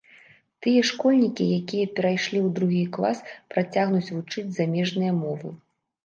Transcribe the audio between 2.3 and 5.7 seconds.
ў другі клас, працягнуць вучыць замежныя мовы.